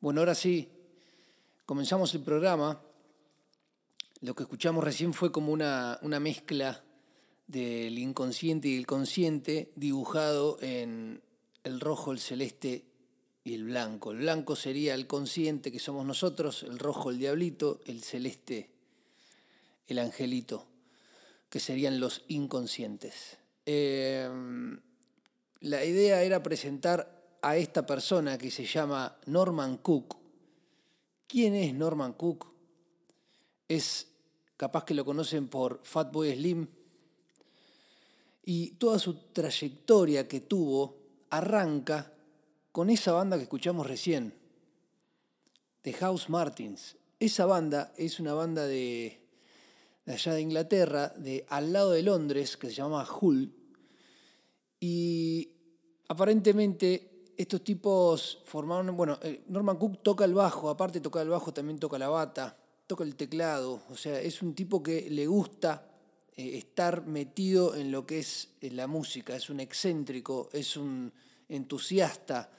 [0.00, 0.66] Bueno, ahora sí,
[1.66, 2.80] comenzamos el programa.
[4.22, 6.82] Lo que escuchamos recién fue como una, una mezcla
[7.46, 11.20] del inconsciente y el consciente dibujado en
[11.64, 12.86] el rojo, el celeste
[13.44, 14.12] y el blanco.
[14.12, 18.70] El blanco sería el consciente que somos nosotros, el rojo el diablito, el celeste
[19.86, 20.66] el angelito,
[21.50, 23.36] que serían los inconscientes.
[23.66, 24.26] Eh,
[25.60, 30.16] la idea era presentar a esta persona que se llama Norman Cook.
[31.26, 32.46] ¿Quién es Norman Cook?
[33.68, 34.08] Es
[34.56, 36.66] capaz que lo conocen por Fatboy Slim.
[38.44, 40.98] Y toda su trayectoria que tuvo
[41.30, 42.12] arranca
[42.72, 44.34] con esa banda que escuchamos recién,
[45.82, 46.96] The House Martins.
[47.18, 49.20] Esa banda es una banda de,
[50.04, 53.54] de allá de Inglaterra, de al lado de Londres, que se llama Hull.
[54.80, 55.52] Y
[56.08, 57.09] aparentemente
[57.40, 61.54] estos tipos formaron, bueno, eh, Norman Cook toca el bajo, aparte de tocar el bajo
[61.54, 62.54] también toca la bata,
[62.86, 65.90] toca el teclado, o sea, es un tipo que le gusta
[66.36, 71.10] eh, estar metido en lo que es eh, la música, es un excéntrico, es un
[71.48, 72.52] entusiasta,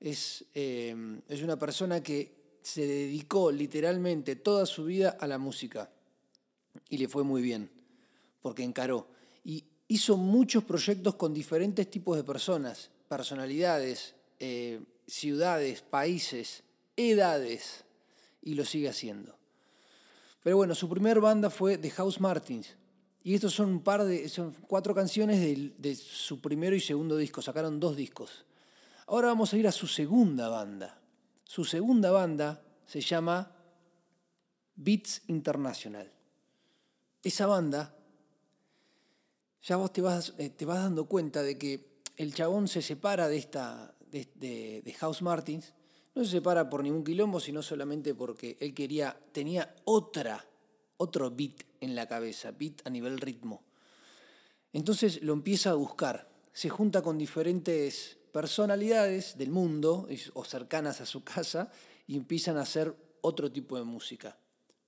[0.00, 5.88] es, es una persona que se dedicó literalmente toda su vida a la música
[6.90, 7.70] y le fue muy bien,
[8.42, 9.08] porque encaró.
[9.42, 16.62] Y hizo muchos proyectos con diferentes tipos de personas, personalidades, eh, ciudades, países,
[16.96, 17.84] edades,
[18.46, 19.36] y lo sigue haciendo.
[20.42, 22.76] Pero bueno, su primer banda fue The House Martins.
[23.24, 27.42] Y estos son un par de, son cuatro canciones de, su primero y segundo disco.
[27.42, 28.44] Sacaron dos discos.
[29.08, 31.00] Ahora vamos a ir a su segunda banda.
[31.42, 33.50] Su segunda banda se llama
[34.76, 36.08] Beats International.
[37.24, 37.96] Esa banda,
[39.60, 43.26] ya vos te vas, eh, te vas dando cuenta de que el chabón se separa
[43.26, 43.95] de esta,
[44.34, 45.74] de, House Martins,
[46.14, 50.44] no se separa por ningún quilombo, sino solamente porque él quería, tenía otra,
[50.96, 53.62] otro beat en la cabeza, beat a nivel ritmo.
[54.72, 61.06] Entonces lo empieza a buscar, se junta con diferentes personalidades del mundo o cercanas a
[61.06, 61.70] su casa
[62.06, 64.38] y empiezan a hacer otro tipo de música,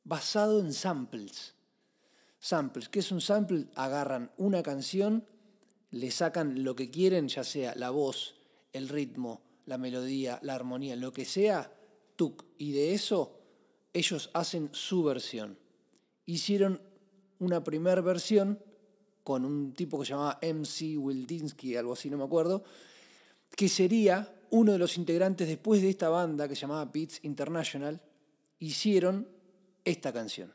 [0.04, 1.54] basado en samples.
[2.38, 3.66] Samples, ¿qué es un sample?
[3.74, 5.26] Agarran una canción,
[5.90, 8.37] le sacan lo que quieren, ya sea la voz,
[8.78, 11.70] el ritmo, la melodía, la armonía, lo que sea,
[12.16, 13.38] tuc, y de eso
[13.92, 15.58] ellos hacen su versión.
[16.24, 16.80] Hicieron
[17.38, 18.62] una primera versión
[19.22, 22.64] con un tipo que se llamaba MC Wildinsky, algo así, no me acuerdo,
[23.54, 28.00] que sería uno de los integrantes después de esta banda que se llamaba Beats International,
[28.58, 29.28] hicieron
[29.84, 30.54] esta canción.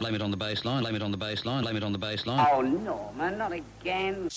[0.00, 1.92] Blame it on the bass line, blame it on the bass line, blame it on
[1.92, 2.46] the bass line.
[2.52, 4.28] Oh, no, man, not again.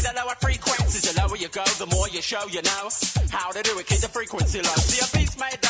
[0.00, 1.12] With the lower frequencies.
[1.12, 2.88] The lower you go, the more you show, you know
[3.30, 3.86] how to do it.
[3.86, 4.74] Keep the frequency low.
[4.76, 5.60] See a beat's made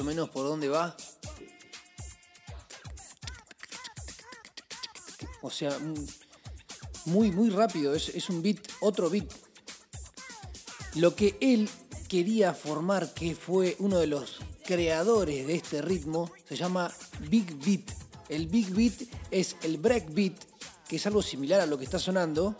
[0.00, 0.96] o menos por dónde va?
[5.42, 5.76] O sea,
[7.04, 9.32] muy, muy rápido, es, es un beat, otro beat.
[10.96, 11.68] Lo que él
[12.08, 16.92] quería formar, que fue uno de los creadores de este ritmo, se llama
[17.30, 17.90] Big Beat.
[18.28, 20.34] El Big Beat es el break beat,
[20.88, 22.56] que es algo similar a lo que está sonando.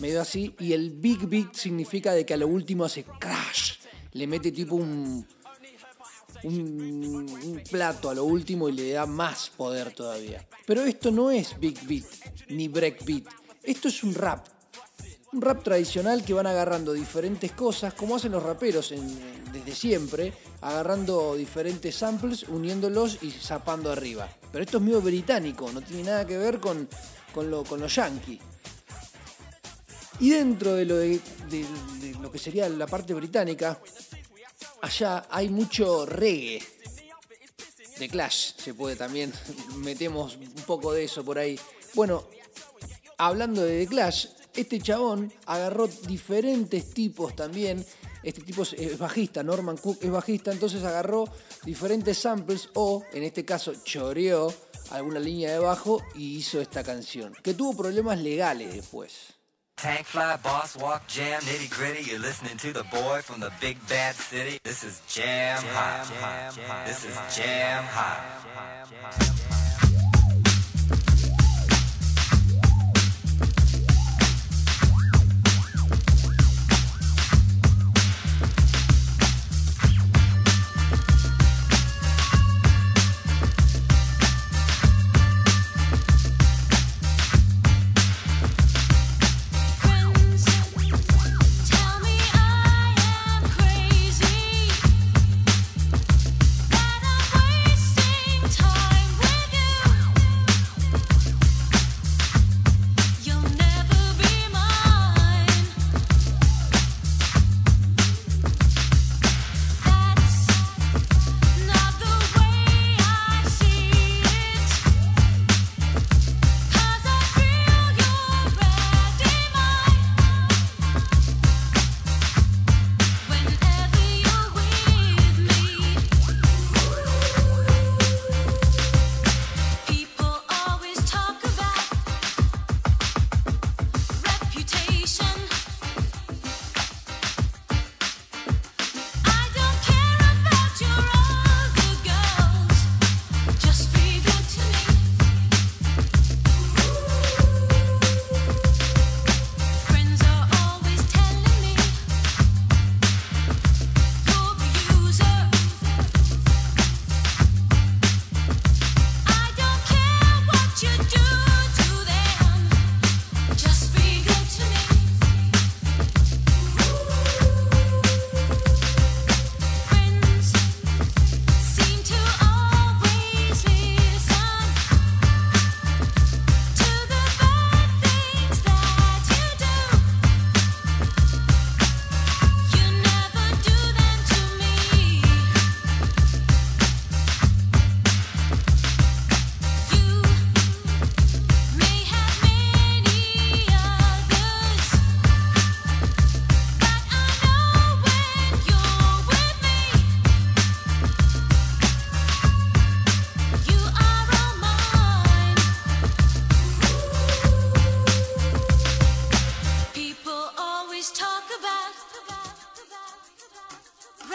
[0.00, 0.54] Medio así.
[0.58, 3.74] Y el Big Beat significa de que a lo último hace crash.
[4.12, 5.26] Le mete tipo un,
[7.70, 10.46] plato a lo último y le da más poder todavía.
[10.66, 12.04] Pero esto no es Big Beat
[12.48, 13.24] ni Break Beat.
[13.62, 14.46] Esto es un rap.
[15.32, 18.94] Un rap tradicional que van agarrando diferentes cosas, como hacen los raperos
[19.52, 24.28] desde siempre, agarrando diferentes samples, uniéndolos y zapando arriba.
[24.52, 26.88] Pero esto es medio británico, no tiene nada que ver con,
[27.32, 28.38] con lo, con lo yankee.
[30.20, 31.20] Y dentro de lo, de-
[32.20, 33.80] lo que sería la parte británica,
[34.82, 36.62] allá hay mucho reggae.
[37.98, 39.32] De Clash se puede también,
[39.76, 41.58] metemos un poco de eso por ahí.
[41.94, 42.26] Bueno,
[43.18, 47.84] hablando de The Clash, este chabón agarró diferentes tipos también.
[48.22, 51.24] Este tipo es- es bajista, Norman Cook es bajista, entonces agarró
[51.64, 54.52] diferentes samples o, en este caso, choreó
[54.90, 59.33] alguna línea de bajo y hizo esta canción, que tuvo problemas legales después.
[59.76, 62.10] Tank fly, boss walk, jam, nitty gritty.
[62.10, 64.58] You're listening to the boy from the big bad city.
[64.64, 66.86] This is jam hot.
[66.86, 69.63] This is jam hot.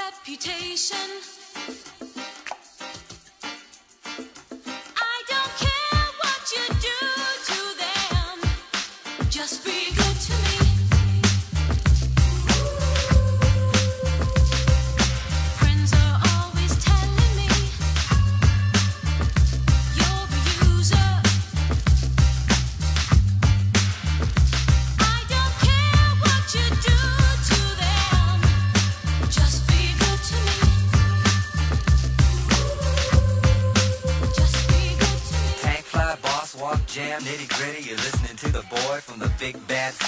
[0.09, 2.08] Reputation.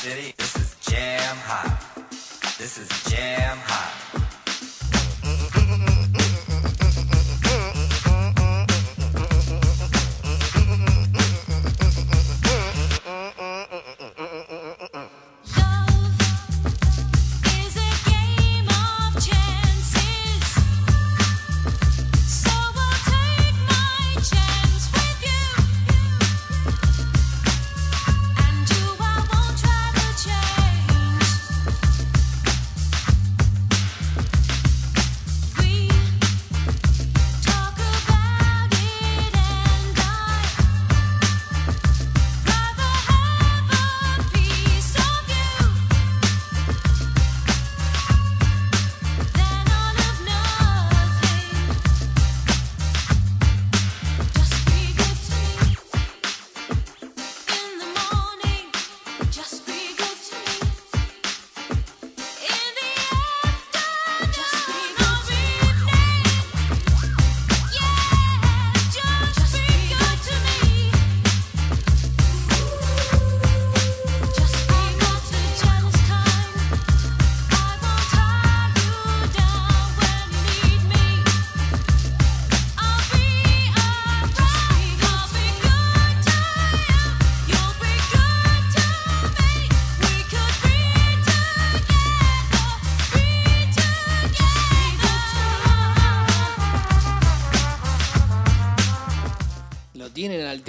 [0.01, 0.40] City.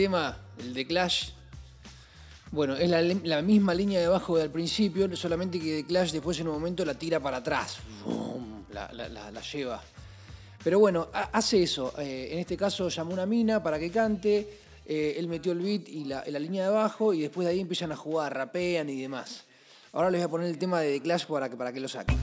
[0.03, 1.29] Tema, el de Clash?
[2.51, 6.49] Bueno, es la, misma línea de bajo del principio, solamente que de Clash después en
[6.49, 7.77] un momento la tira para atrás.
[8.73, 9.81] La, lleva.
[10.65, 11.95] Pero bueno, ha- hace eso.
[11.99, 14.59] Eh, en este caso llamó una mina para que cante.
[14.87, 17.93] eh, él metió el beat y la, línea de bajo y después de ahí empiezan
[17.93, 19.45] a jugar, rapean y demás.
[19.93, 21.87] Ahora les voy a poner el tema de The Clash para que, para que lo
[21.89, 22.19] saquen.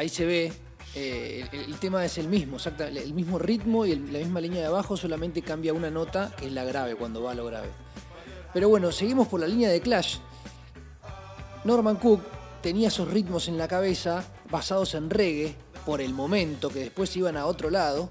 [0.00, 0.50] Ahí se ve,
[0.94, 4.66] eh, el, tema es el mismo, exacta, el mismo ritmo y la misma línea de
[4.68, 7.68] abajo, solamente cambia una nota, que es la grave, cuando va a lo grave.
[8.54, 10.16] Pero bueno, seguimos por la línea de Clash.
[11.64, 12.22] Norman Cook
[12.62, 15.54] tenía esos ritmos en la cabeza, basados en reggae,
[15.84, 18.08] por el momento, que después iban a otro lado.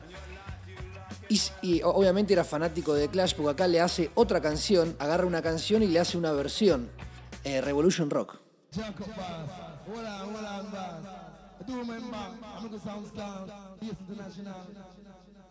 [1.28, 5.82] Y, obviamente era fanático de Clash, porque acá le hace otra canción, agarra una canción
[5.82, 6.92] y le hace una versión,
[7.46, 8.38] eh, Revolution Rock.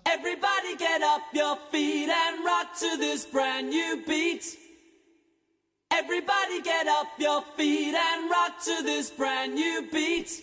[0.07, 4.45] Everybody get up your feet and rock to this brand new beat.
[5.93, 10.43] Everybody get up your feet and rock to this brand new beat.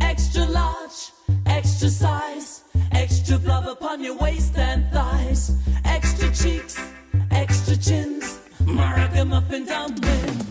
[0.00, 1.12] Extra large,
[1.46, 5.56] extra size, extra glove upon your waist and thighs.
[5.84, 6.78] Extra cheeks,
[7.30, 8.40] extra chins,
[9.24, 10.49] Muffin dumpling.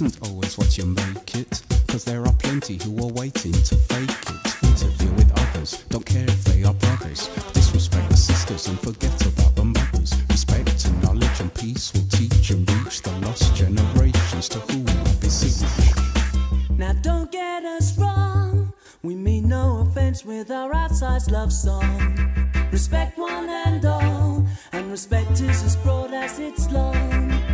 [0.00, 4.10] Isn't always what you make it, cause there are plenty who are waiting to fake
[4.10, 4.62] it.
[4.62, 7.28] Interview with others, don't care if they are brothers.
[7.54, 10.12] Disrespect the sisters and forget about the mothers.
[10.28, 15.14] Respect and knowledge and peace will teach and reach the lost generations to whom I
[15.14, 15.66] beseech.
[16.76, 22.18] Now don't get us wrong, we mean no offense with our outsized love song.
[22.70, 27.45] Respect one and all, and respect is as broad as it's long.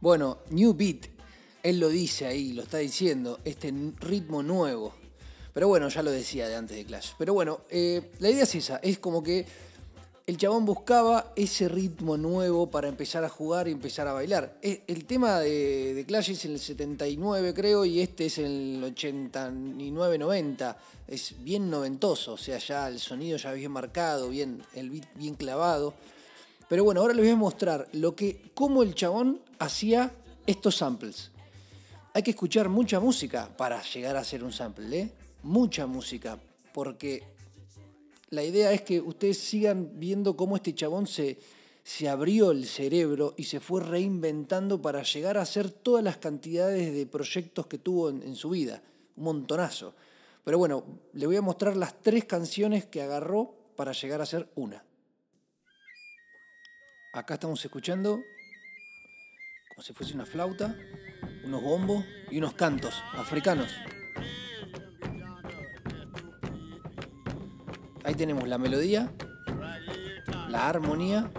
[0.00, 1.06] Bueno, New Beat,
[1.62, 4.92] él lo dice ahí, lo está diciendo, este ritmo nuevo.
[5.54, 7.10] Pero bueno, ya lo decía de antes de Clash.
[7.16, 9.46] Pero bueno, eh, la idea es esa, es como que
[10.32, 14.56] el chabón buscaba ese ritmo nuevo para empezar a jugar y empezar a bailar.
[14.62, 18.82] Eh, El tema de, de Clash es en el 79 creo y este es el
[18.82, 20.74] 89-90.
[21.06, 25.34] Es bien noventoso, o sea, ya el sonido ya bien marcado, bien, el beat bien
[25.34, 25.92] clavado.
[26.66, 30.12] Pero bueno, ahora les voy a mostrar lo que, cómo el chabón hacía
[30.46, 31.30] estos samples.
[32.14, 35.12] Hay que escuchar mucha música para llegar a ser un sample, ¿eh?
[35.42, 36.38] Mucha música,
[36.72, 37.31] porque
[38.32, 41.38] la idea es que ustedes sigan viendo cómo este chabón se,
[41.84, 46.94] se abrió el cerebro y se fue reinventando para llegar a hacer todas las cantidades
[46.94, 48.82] de proyectos que tuvo en, su vida.
[49.16, 49.94] Un montonazo.
[50.44, 54.48] Pero bueno, le voy a mostrar las tres canciones que agarró para llegar a ser
[54.54, 54.82] una.
[57.12, 58.18] Acá estamos escuchando
[59.68, 60.74] como si fuese una flauta,
[61.44, 63.70] unos bombos y unos cantos africanos.
[68.04, 69.12] Ahí tenemos la melodía,
[70.48, 71.30] la armonía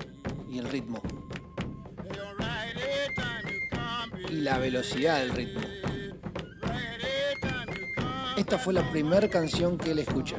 [0.50, 1.02] y el ritmo.
[4.30, 5.62] Y la velocidad del ritmo.
[8.38, 10.38] Esta fue la primera canción que él escucha.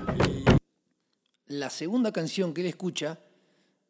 [1.47, 3.19] La segunda canción que él escucha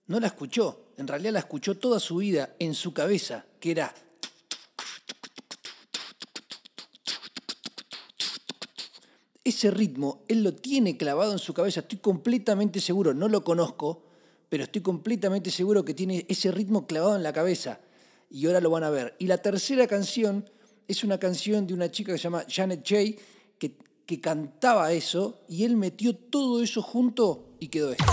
[0.07, 3.95] no la escuchó, en realidad la escuchó toda su vida en su cabeza, que era
[9.45, 14.03] ese ritmo, él lo tiene clavado en su cabeza, estoy completamente seguro, no lo conozco,
[14.49, 17.81] pero estoy completamente seguro que tiene ese ritmo clavado en la cabeza.
[18.31, 19.15] Y ahora lo van a ver.
[19.19, 20.49] Y la tercera canción
[20.89, 23.19] es una canción de una chica que se llama Janet Jay,
[23.59, 23.77] que,
[24.07, 28.05] que cantaba eso, y él metió todo eso junto y quedó esto.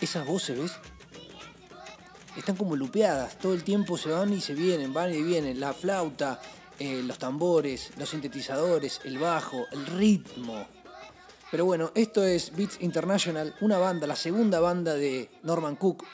[0.00, 0.72] Esas voces, ¿ves?
[2.36, 5.60] Están como lupeadas, todo el tiempo se van y se vienen, van y vienen.
[5.60, 6.40] La flauta,
[6.78, 10.66] eh, los tambores, los sintetizadores, el bajo, el ritmo.
[11.50, 16.04] Pero bueno, esto es Beats International, una banda, la segunda banda de Norman Cook,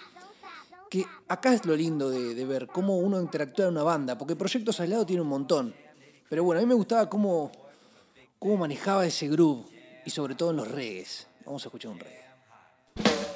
[0.90, 4.36] que acá es lo lindo de, de ver cómo uno interactúa en una banda, porque
[4.36, 5.74] proyectos aislados tiene un montón.
[6.28, 7.50] Pero bueno, a mí me gustaba cómo,
[8.38, 9.64] cómo manejaba ese groove,
[10.04, 11.26] y sobre todo en los reggaes.
[11.50, 13.29] Vamos a escuchar un reggae.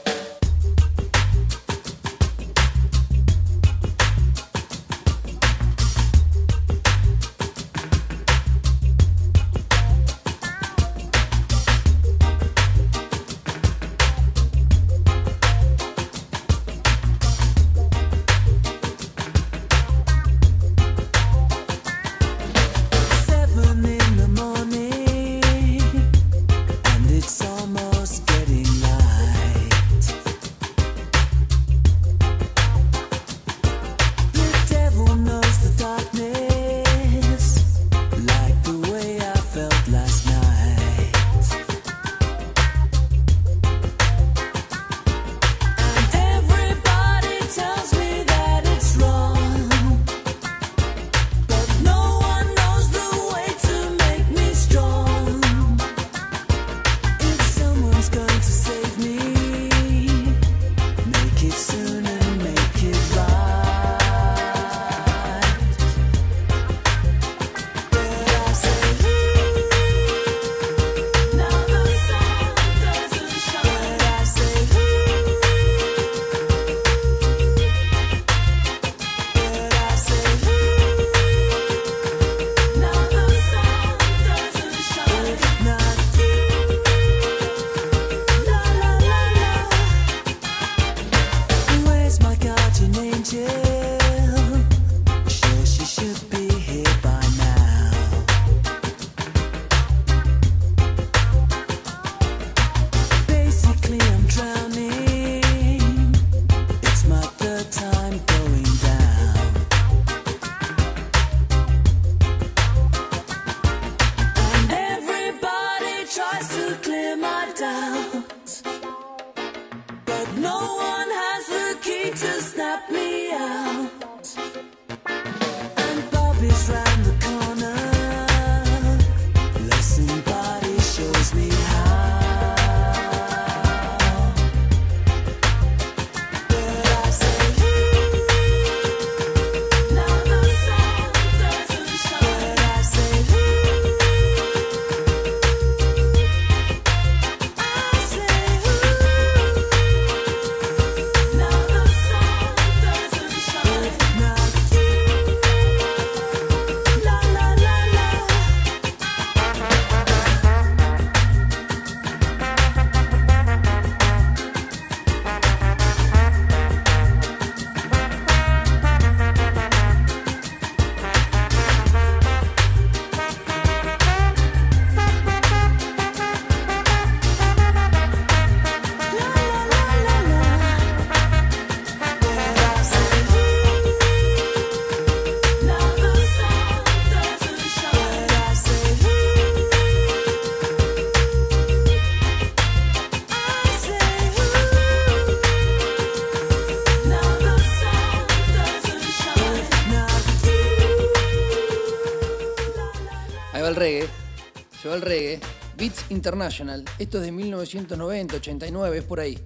[206.14, 206.84] International.
[206.98, 209.38] Esto es de 1990, 89, es por ahí.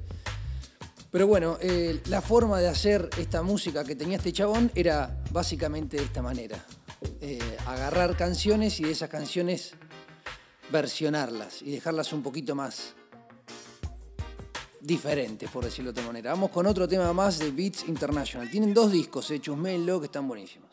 [1.11, 5.97] Pero bueno, eh, la forma de hacer esta música que tenía este chabón era básicamente
[5.97, 6.65] de esta manera.
[7.21, 9.75] Eh, agarrar canciones y de esas canciones
[10.71, 12.95] versionarlas y dejarlas un poquito más
[14.81, 16.31] diferentes, por decirlo de otra manera.
[16.33, 18.51] Vamos con otro tema más de Beats International.
[18.51, 20.68] Tienen dos discos hechos, Melo, que están buenísimos.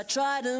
[0.00, 0.59] I try to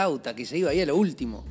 [0.00, 1.44] flauta que se iba ahí a lo último.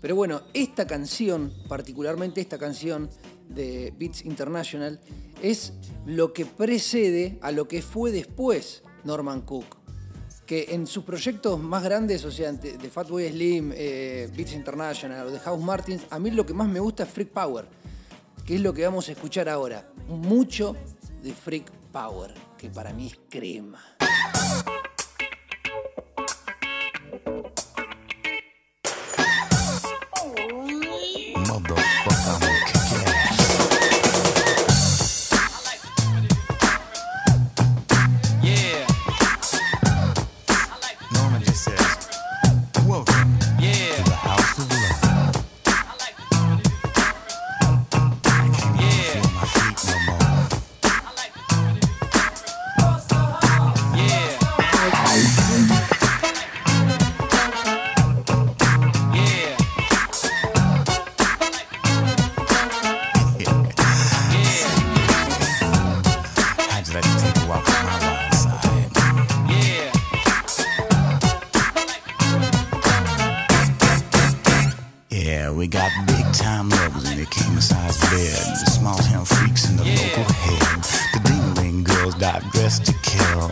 [0.00, 3.10] Pero bueno, esta canción, particularmente esta canción
[3.48, 5.00] de Beats International,
[5.42, 5.72] es
[6.06, 9.78] lo que precede a lo que fue después Norman Cook.
[10.46, 15.30] Que en sus proyectos más grandes, o sea, de Fatboy Slim, eh, Beats International o
[15.32, 17.66] de House Martins, a mí lo que más me gusta es Freak Power,
[18.46, 19.90] que es lo que vamos a escuchar ahora.
[20.06, 20.76] Mucho
[21.24, 23.80] de Freak Power, que para mí es crema.
[75.56, 78.36] We got big time lovers in the king size bed.
[78.60, 80.84] The small town freaks in the local head.
[81.14, 83.48] The dingling girls got dressed to kill.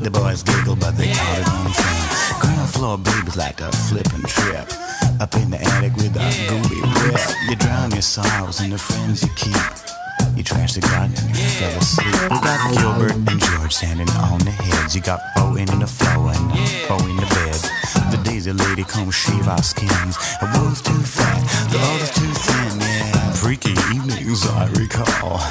[0.00, 2.40] The boys giggle, but they caught it on fun.
[2.40, 4.68] Ground floor babies like to flip and trip.
[5.18, 7.20] Up in the attic with a gooey whip.
[7.48, 9.56] You drown your sorrows in the friends you keep.
[10.36, 12.22] You trash the garden and you fell asleep.
[12.30, 14.94] We got Gilbert and George standing on the heads.
[14.94, 16.48] You got Bo in the floor and
[16.88, 17.75] Bo in the bed.
[18.46, 20.14] The lady come shave our skins.
[20.38, 23.32] The one's too fat, the other's too thin, yeah.
[23.32, 25.42] Freaky evenings I recall.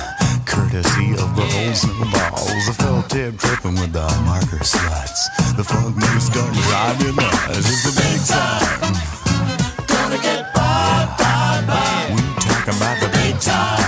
[0.46, 2.68] Courtesy of the old snowballs.
[2.68, 5.28] The felt tip tripping with the marker sluts.
[5.58, 7.68] The funk news done driving us.
[7.68, 8.94] It's a big time.
[9.92, 12.16] Gonna get by, by, by.
[12.16, 13.85] We talking about the big time.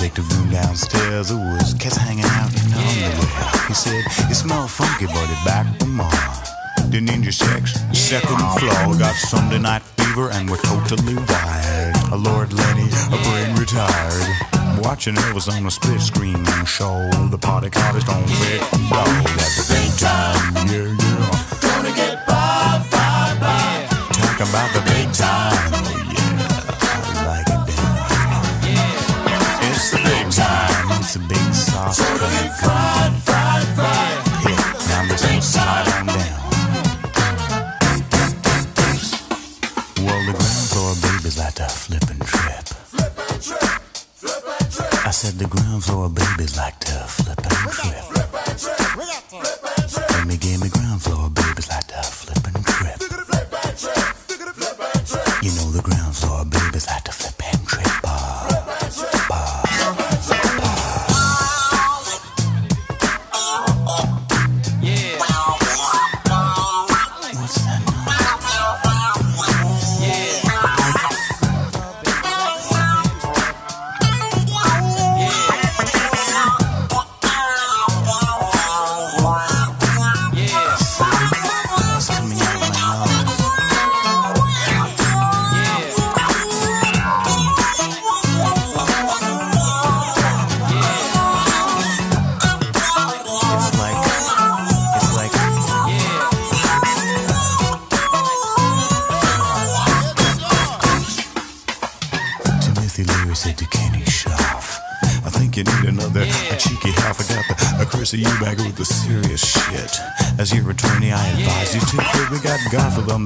[0.00, 1.30] Take the room downstairs.
[1.30, 3.68] It was cats hanging out in the underwear.
[3.68, 6.24] He said, It smell funky, but it back from more."
[6.88, 11.94] The ninja sex, second floor, got Sunday night fever and we're totally wired.
[12.12, 14.28] A Lord Lenny, a brain retired.
[14.82, 16.96] Watching Elvis on a split screen show.
[17.30, 19.26] The party covers don't fit dog.
[19.36, 21.60] That's the big time, yeah, yeah.
[21.60, 23.86] Gonna get by, by, by.
[24.16, 25.99] Talk about the big time,
[31.90, 32.08] big sauce.
[32.08, 34.18] Totally fried, fried, fried.
[34.46, 36.40] Yeah, now I'm just slide on down.
[40.04, 42.66] Well, the ground floor babies like to flip and trip.
[45.06, 48.09] I said the ground floor babies like to flip and trip.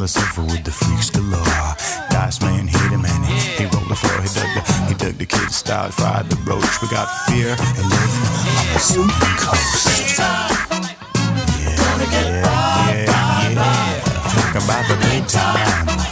[0.05, 1.40] The sofa with the freaks galore.
[2.11, 4.20] Dice man hit him and he, rolled the floor.
[4.20, 6.82] He dug the, he dug the kid style, fried the roach.
[6.82, 10.18] We got fear and loathing on the Pacific coast.
[10.18, 10.44] Yeah,
[12.12, 12.44] yeah,
[12.92, 14.05] yeah, yeah.
[14.28, 15.88] Talk about the big time.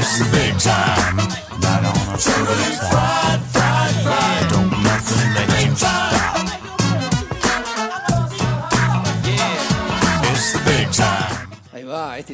[0.00, 1.16] It's the big time.
[1.60, 3.47] Not on a Friday time.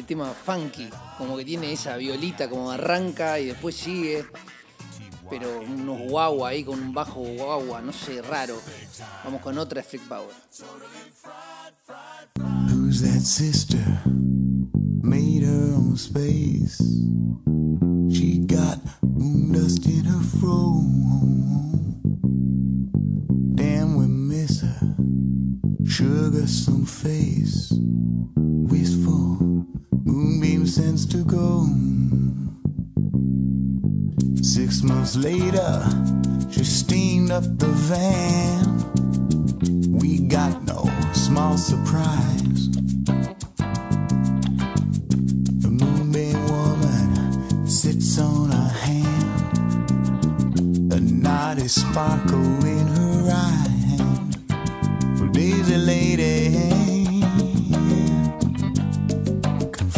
[0.05, 4.25] Tema funky, como que tiene esa violita, como arranca y después sigue.
[5.29, 8.57] Pero unos guagua ahí con un bajo guagua, no sé, raro.
[9.23, 10.29] Vamos con otra Freak Power.
[12.69, 13.83] Who's that sister?
[15.01, 16.77] Made her own space.
[18.11, 20.81] She got moon dust in her fro.
[23.55, 24.95] Damn, we miss her.
[25.85, 27.73] Sugar some face.
[28.35, 29.44] Wistful.
[30.65, 31.67] Moonbeam sends to go.
[34.41, 35.85] Six months later,
[36.51, 38.81] she steamed up the van.
[39.99, 42.69] We got no small surprise.
[45.61, 49.83] The moonbeam woman sits on a hand.
[50.93, 53.69] A naughty sparkle in her eye.
[55.19, 56.75] Well, Daisy lady hand.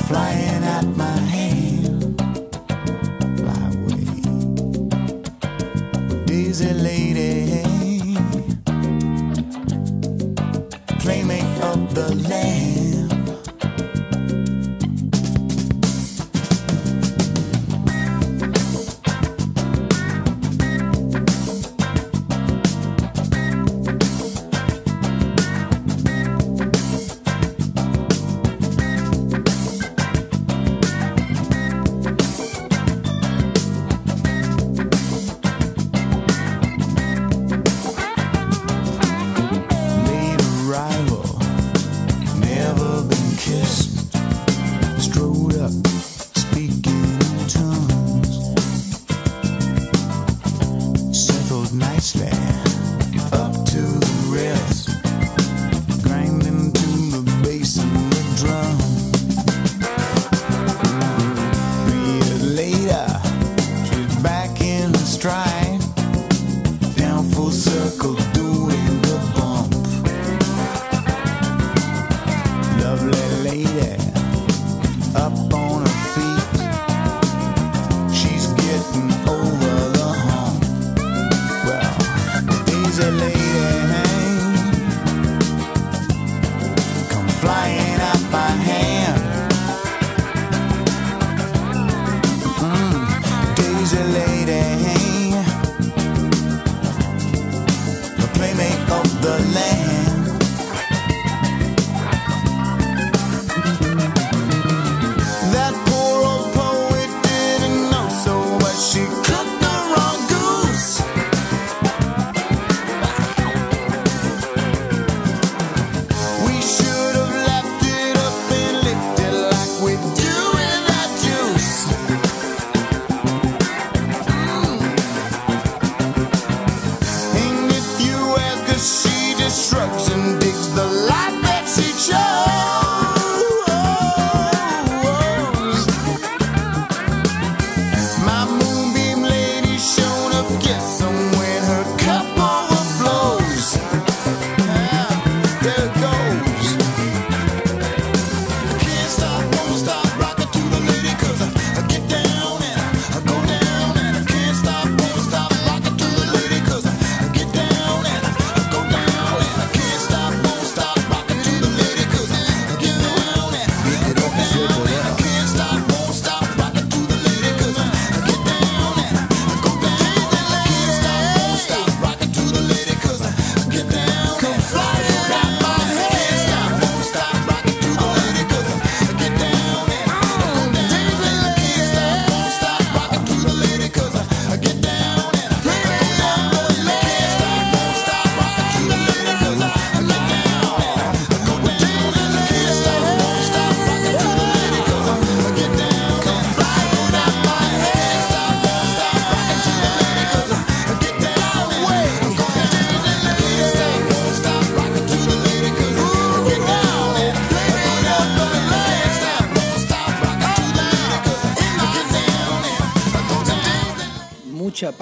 [0.07, 0.47] Fly
[6.74, 8.15] lady
[10.99, 12.86] playmate of the land.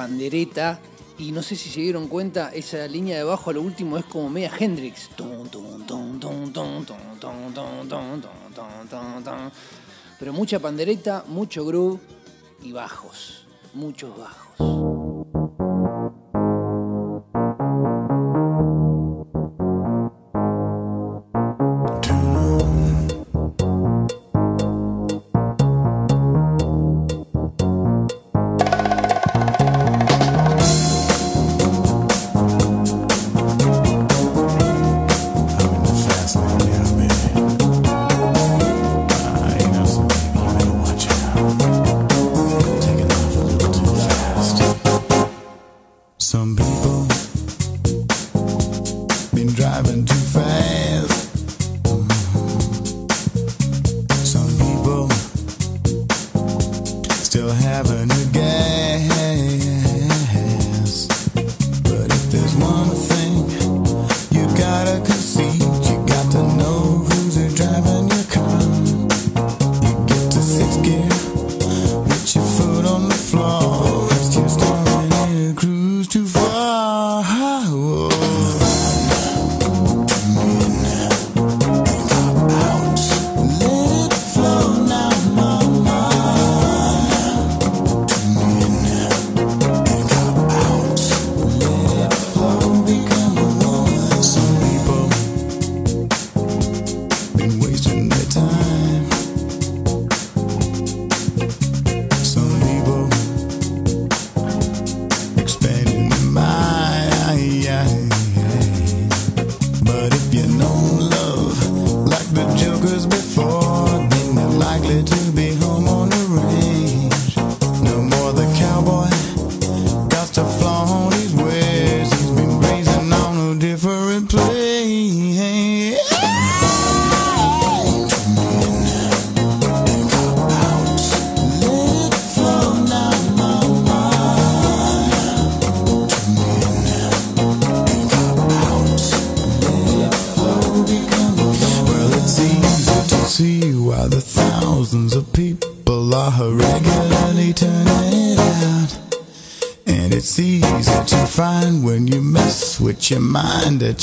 [0.06, 0.80] pandereta.
[1.18, 4.06] Y no sé si se dieron cuenta, esa línea de bajo a lo último es
[4.06, 5.10] como media Hendrix.
[10.20, 12.00] Pero mucha pandereta, mucho groove
[12.62, 13.48] y bajos.
[13.74, 15.65] Muchos bajos.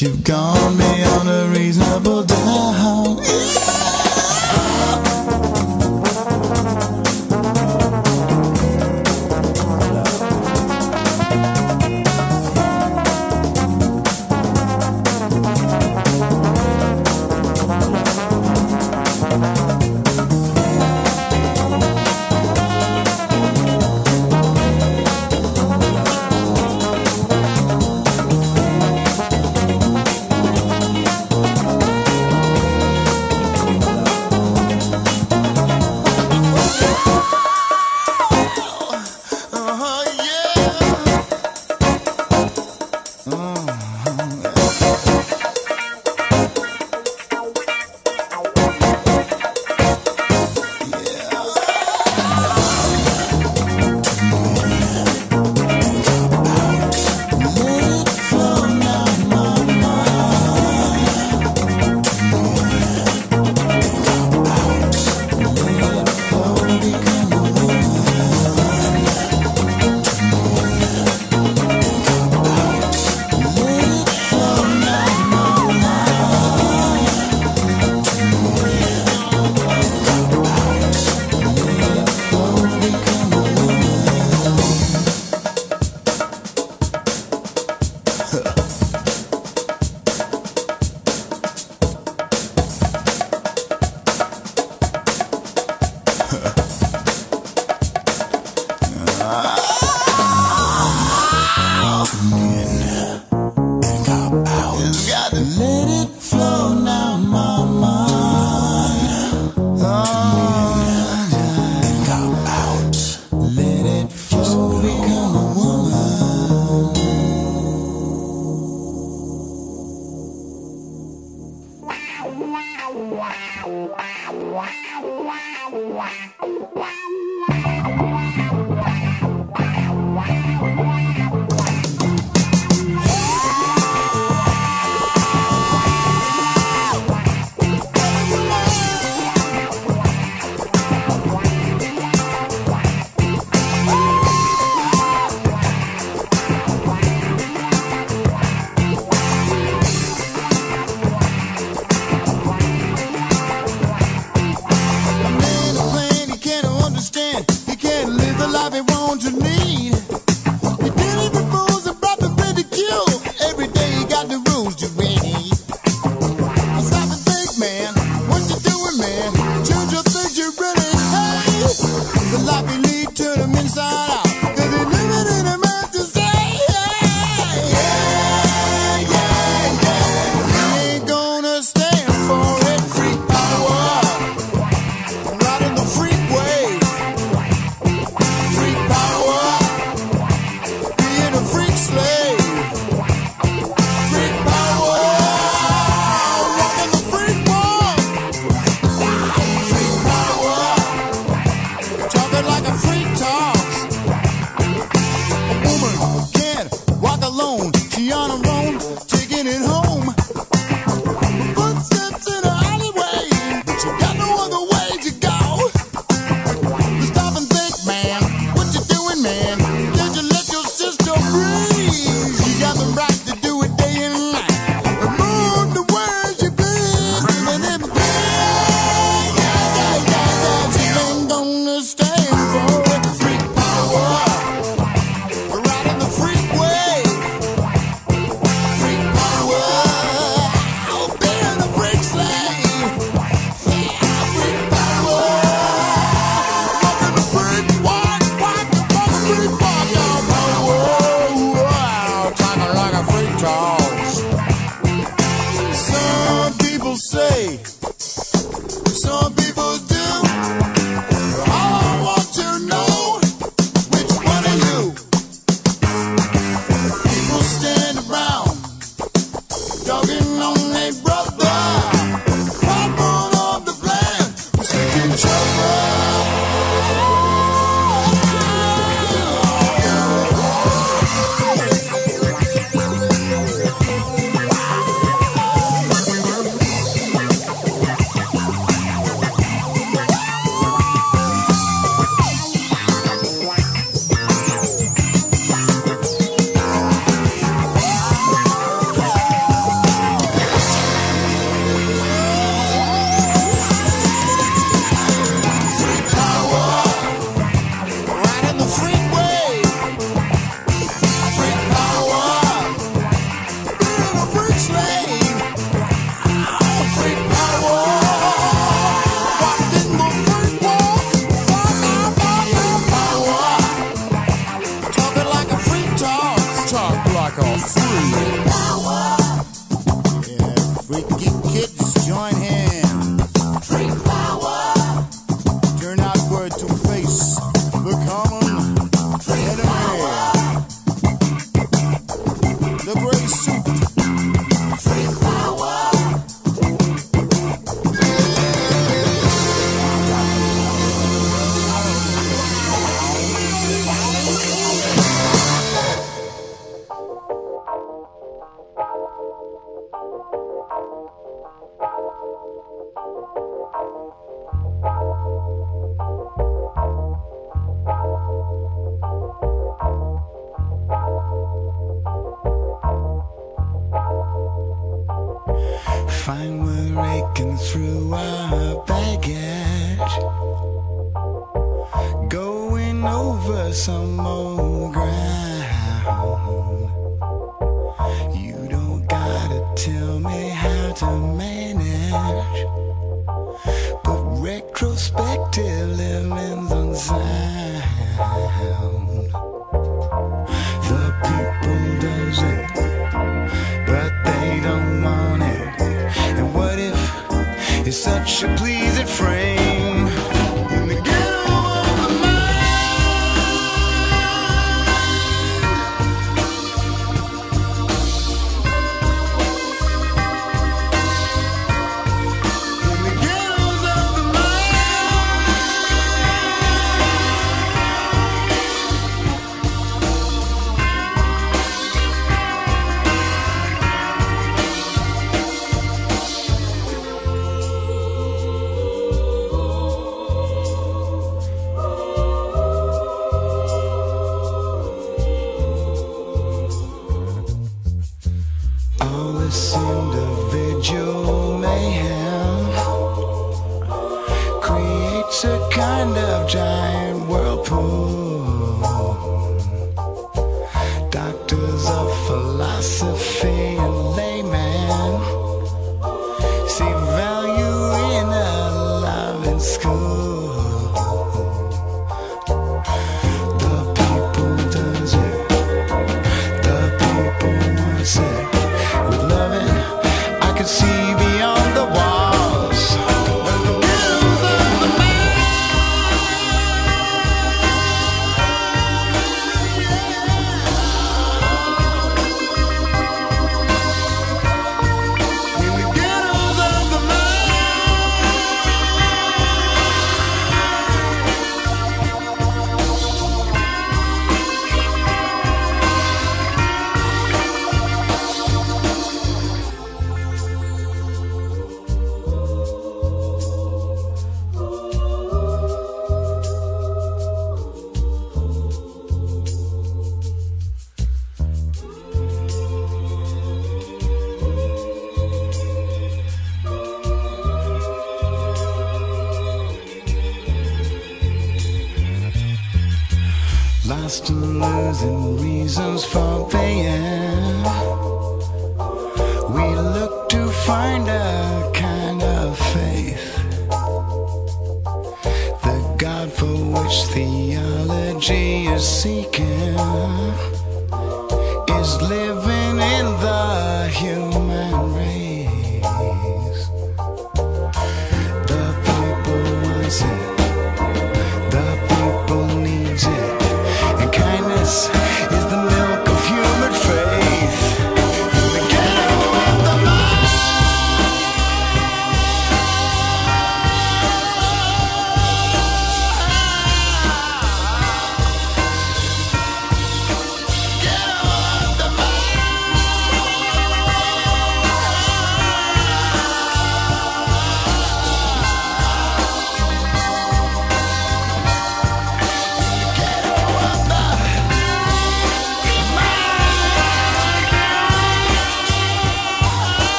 [0.00, 0.47] you've gone.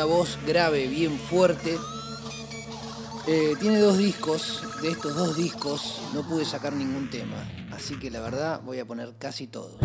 [0.00, 1.76] una voz grave, bien fuerte.
[3.26, 7.36] Eh, tiene dos discos, de estos dos discos no pude sacar ningún tema,
[7.70, 9.78] así que la verdad voy a poner casi todos.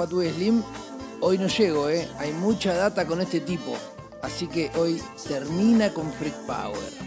[0.00, 0.62] Fatu Slim,
[1.20, 1.90] hoy no llego.
[1.90, 2.08] Eh.
[2.18, 3.76] Hay mucha data con este tipo.
[4.22, 6.99] Así que hoy termina con Freak Power.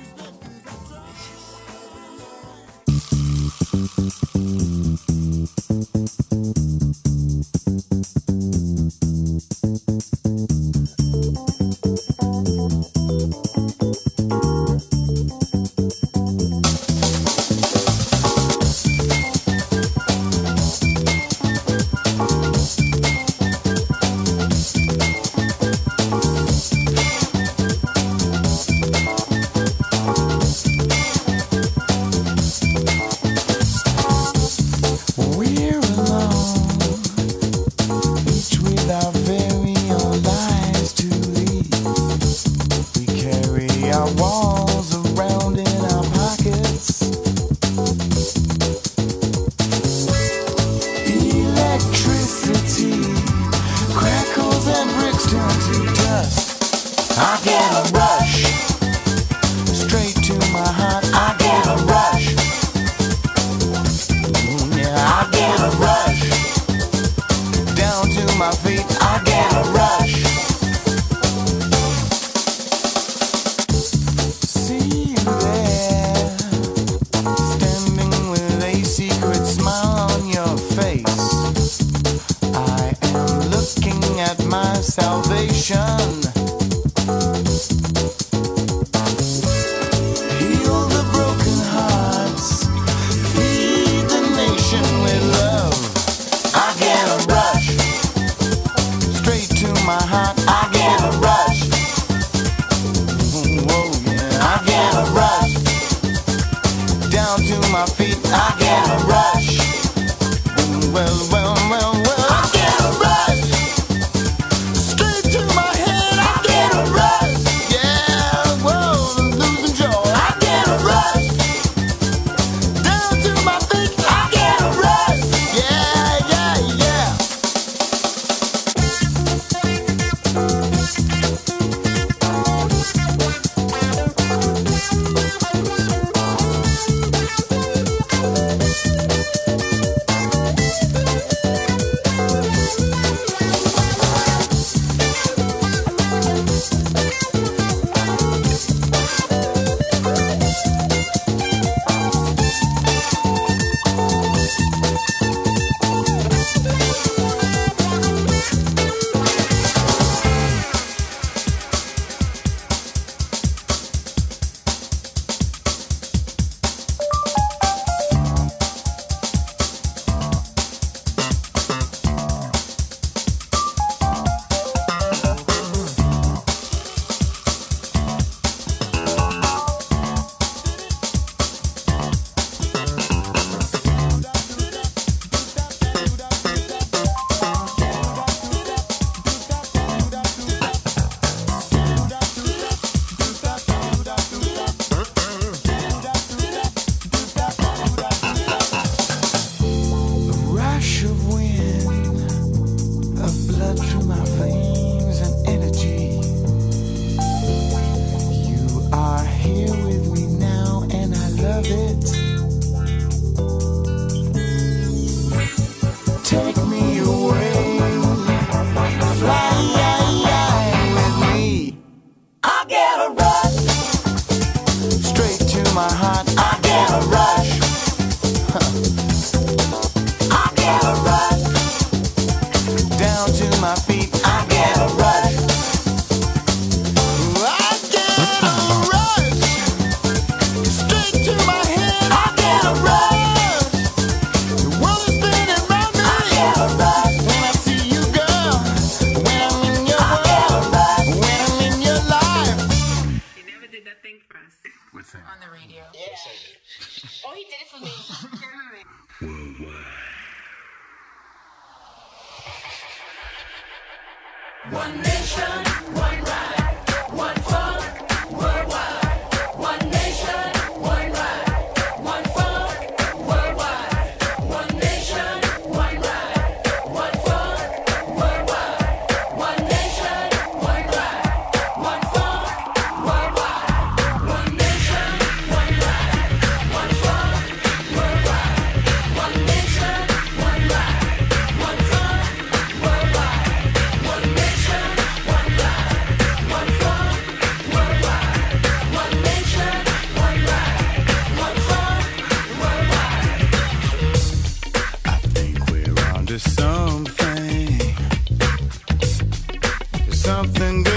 [310.54, 310.93] Something good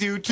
[0.00, 0.29] you to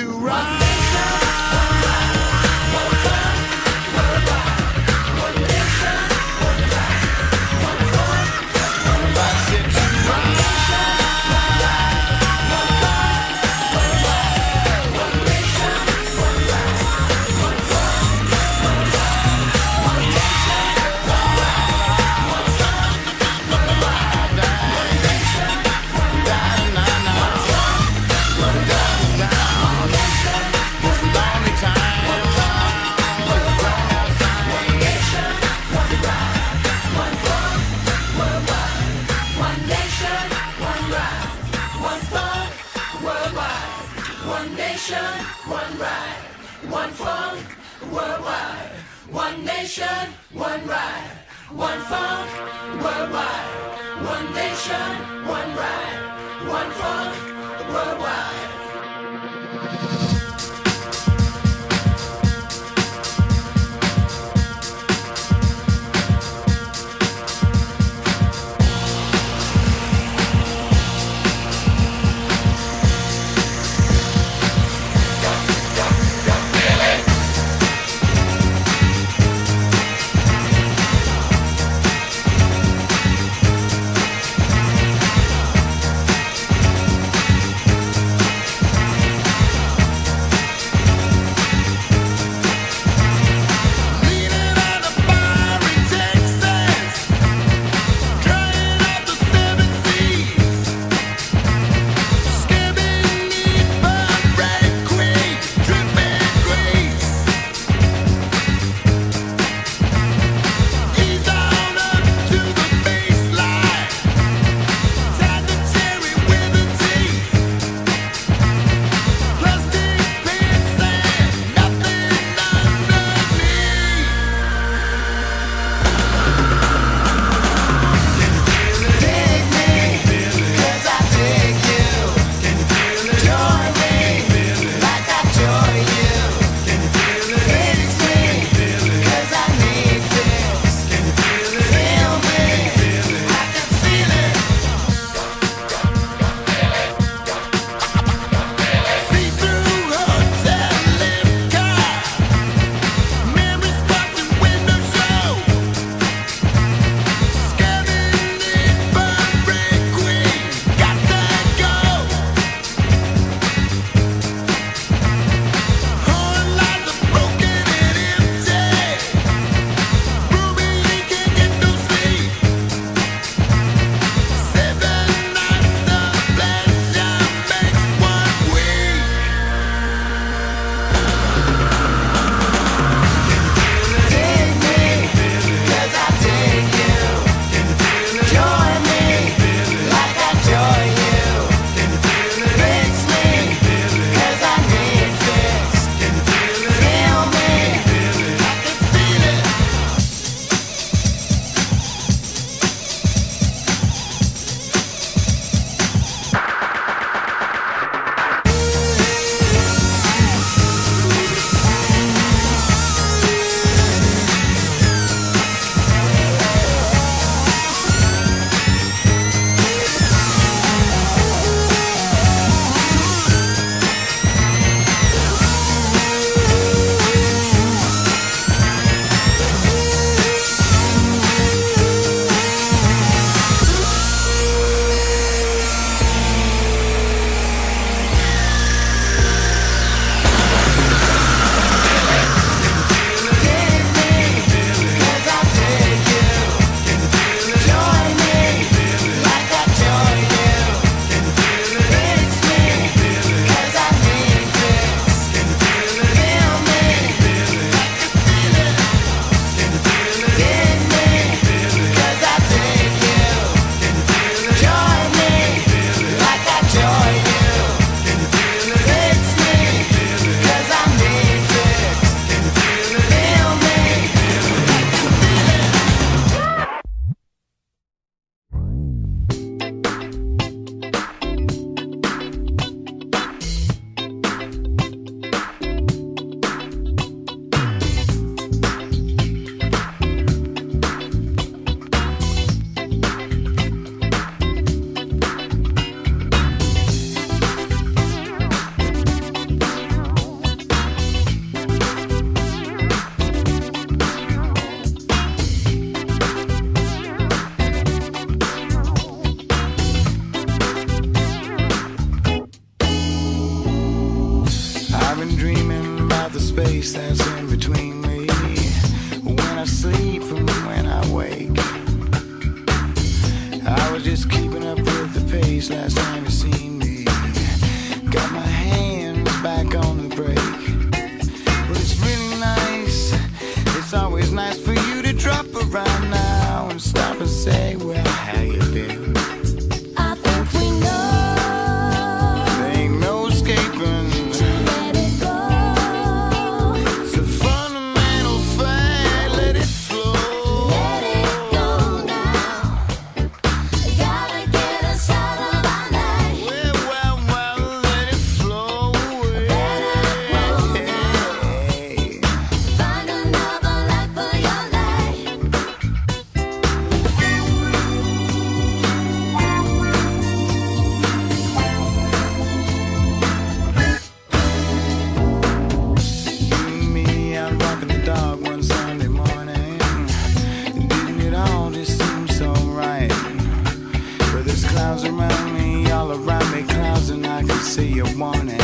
[384.60, 388.60] there's clouds around me, all around me, clouds, and I can see a warning.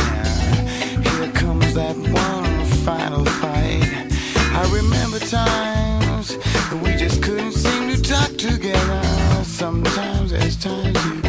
[1.03, 4.07] Here comes that one final fight.
[4.51, 9.03] I remember times that we just couldn't seem to talk together.
[9.43, 11.24] Sometimes there's times you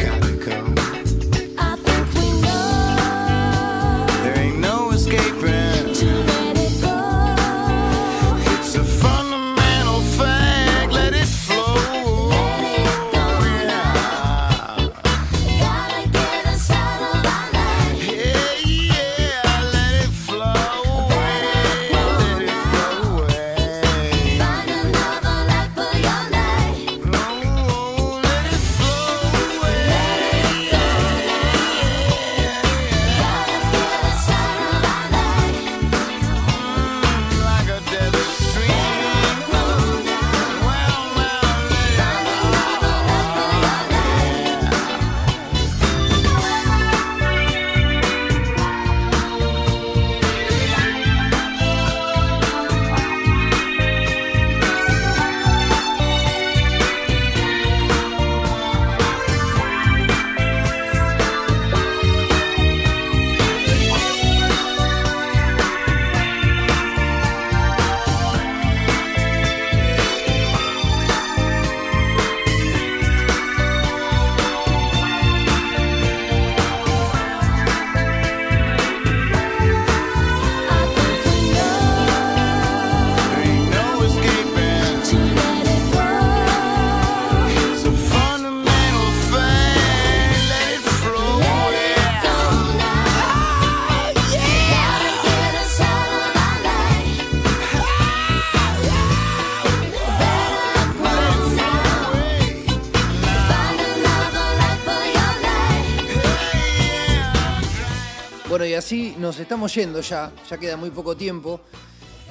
[109.17, 111.61] nos estamos yendo ya, ya queda muy poco tiempo.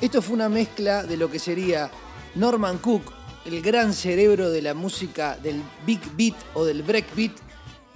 [0.01, 1.91] Esto fue una mezcla de lo que sería
[2.35, 3.13] Norman Cook,
[3.45, 7.33] el gran cerebro de la música del big beat o del break beat,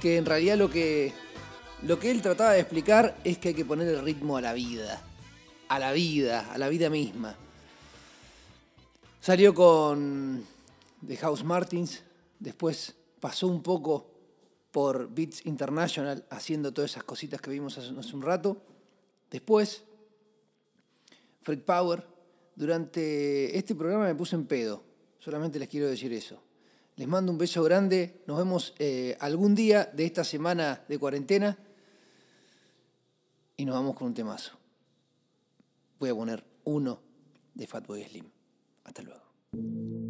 [0.01, 1.13] que en realidad lo que,
[1.83, 4.53] lo que él trataba de explicar es que hay que poner el ritmo a la
[4.55, 5.01] vida,
[5.69, 7.37] a la vida, a la vida misma.
[9.21, 10.45] Salió con
[11.07, 12.03] The House Martins,
[12.39, 14.11] después pasó un poco
[14.71, 18.70] por Beats International haciendo todas esas cositas que vimos hace, hace un rato.
[19.31, 19.85] Después,
[21.43, 22.07] Freak Power.
[22.55, 24.83] Durante este programa me puse en pedo.
[25.19, 26.43] Solamente les quiero decir eso.
[26.97, 28.23] Les mando un beso grande.
[28.27, 31.57] Nos vemos eh, algún día de esta semana de cuarentena.
[33.57, 34.53] Y nos vamos con un temazo.
[35.99, 37.01] Voy a poner uno
[37.55, 38.27] de Fatboy Slim.
[38.85, 40.10] Hasta luego.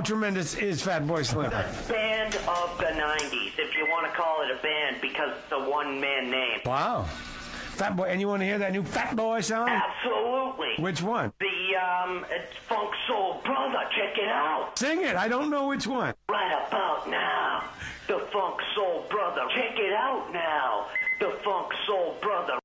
[0.00, 1.50] How tremendous is Fat Boy Slim?
[1.50, 5.68] Band of the '90s, if you want to call it a band, because it's a
[5.68, 6.60] one-man name.
[6.64, 7.02] Wow.
[7.02, 9.68] Fat Boy, and you want to hear that new Fat Boy song?
[9.68, 10.82] Absolutely.
[10.82, 11.34] Which one?
[11.38, 13.80] The um, it's Funk Soul Brother.
[13.94, 14.78] Check it out.
[14.78, 15.16] Sing it.
[15.16, 16.14] I don't know which one.
[16.30, 17.64] Right about now,
[18.06, 19.42] the Funk Soul Brother.
[19.54, 20.86] Check it out now.
[21.20, 22.59] The Funk Soul Brother.